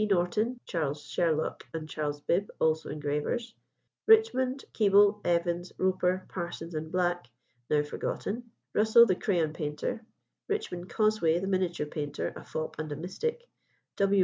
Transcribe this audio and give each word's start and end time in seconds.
Norton, 0.09 0.59
Charles 0.65 1.03
Sherlock, 1.03 1.63
and 1.75 1.87
Charles 1.87 2.21
Bibb, 2.21 2.49
also 2.59 2.89
engravers; 2.89 3.53
Richmond, 4.07 4.65
Keeble, 4.73 5.21
Evans, 5.23 5.71
Roper, 5.77 6.25
Parsons, 6.27 6.73
and 6.73 6.91
Black, 6.91 7.27
now 7.69 7.83
forgotten; 7.83 8.49
Russell, 8.73 9.05
the 9.05 9.13
crayon 9.13 9.53
painter; 9.53 10.03
Richmond 10.47 10.89
Cosway, 10.89 11.39
the 11.39 11.45
miniature 11.45 11.85
painter, 11.85 12.33
a 12.35 12.43
fop 12.43 12.77
and 12.79 12.91
a 12.91 12.95
mystic; 12.95 13.47
W. 13.97 14.19